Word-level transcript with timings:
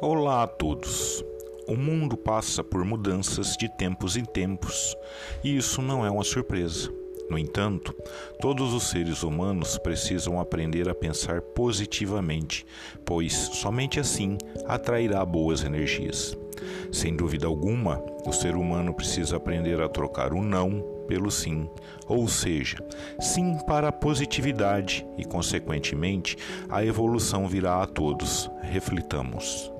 Olá 0.00 0.44
a 0.44 0.46
todos. 0.46 1.24
O 1.66 1.76
mundo 1.76 2.16
passa 2.16 2.62
por 2.62 2.84
mudanças 2.84 3.56
de 3.56 3.68
tempos 3.68 4.16
em 4.16 4.24
tempos 4.24 4.96
e 5.42 5.56
isso 5.56 5.82
não 5.82 6.06
é 6.06 6.10
uma 6.10 6.22
surpresa. 6.22 6.88
No 7.28 7.36
entanto, 7.36 7.92
todos 8.40 8.72
os 8.72 8.90
seres 8.90 9.24
humanos 9.24 9.76
precisam 9.76 10.38
aprender 10.38 10.88
a 10.88 10.94
pensar 10.94 11.42
positivamente, 11.42 12.64
pois 13.04 13.34
somente 13.34 13.98
assim 13.98 14.38
atrairá 14.66 15.24
boas 15.24 15.64
energias. 15.64 16.38
Sem 16.92 17.16
dúvida 17.16 17.48
alguma, 17.48 18.00
o 18.24 18.32
ser 18.32 18.54
humano 18.54 18.94
precisa 18.94 19.36
aprender 19.36 19.80
a 19.82 19.88
trocar 19.88 20.32
o 20.32 20.40
não 20.40 20.80
pelo 21.08 21.28
sim, 21.28 21.68
ou 22.06 22.28
seja, 22.28 22.78
sim 23.18 23.58
para 23.66 23.88
a 23.88 23.92
positividade 23.92 25.04
e, 25.16 25.24
consequentemente, 25.24 26.36
a 26.68 26.84
evolução 26.84 27.48
virá 27.48 27.82
a 27.82 27.86
todos. 27.86 28.48
Reflitamos. 28.62 29.76